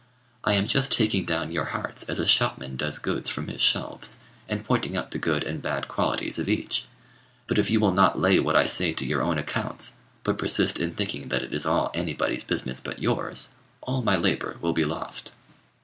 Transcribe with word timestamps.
I 0.43 0.53
am 0.55 0.65
just 0.65 0.91
taking 0.91 1.25
down 1.25 1.51
your 1.51 1.65
hearts 1.65 2.01
as 2.09 2.17
a 2.17 2.25
shopman 2.25 2.75
does 2.75 2.97
goods 2.97 3.29
from 3.29 3.49
his 3.49 3.61
shelves, 3.61 4.19
and 4.49 4.65
pointing 4.65 4.97
out 4.97 5.11
the 5.11 5.19
good 5.19 5.43
and 5.43 5.61
bad 5.61 5.87
qualities 5.87 6.39
of 6.39 6.49
each; 6.49 6.85
but 7.45 7.59
if 7.59 7.69
you 7.69 7.79
will 7.79 7.91
not 7.93 8.17
lay 8.19 8.39
what 8.39 8.55
I 8.55 8.65
say 8.65 8.93
to 8.93 9.05
your 9.05 9.21
own 9.21 9.37
accounts, 9.37 9.93
but 10.23 10.39
persist 10.39 10.79
in 10.79 10.91
thinking 10.91 11.27
that 11.27 11.43
it 11.43 11.53
is 11.53 11.67
all 11.67 11.91
anybody's 11.93 12.43
business 12.43 12.79
but 12.79 12.97
yours, 12.97 13.51
all 13.81 14.01
my 14.01 14.15
labour 14.15 14.57
will 14.59 14.73
be 14.73 14.85
lost. 14.85 15.33